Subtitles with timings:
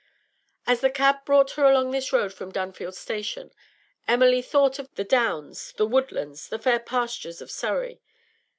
[0.65, 3.51] As the cab brought her along this road from Dunfield station,
[4.07, 8.01] Emily thought of the downs, the woodlands, the fair pastures of Surrey.